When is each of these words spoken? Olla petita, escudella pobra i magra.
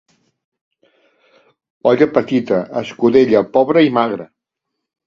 Olla 1.91 2.09
petita, 2.17 2.63
escudella 2.83 3.47
pobra 3.55 3.87
i 3.91 3.97
magra. 4.01 4.33